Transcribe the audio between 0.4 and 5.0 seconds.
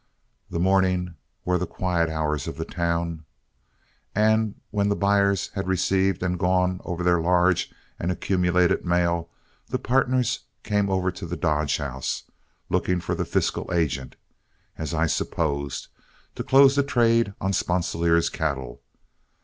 The morning were the quiet hours of the town, and when the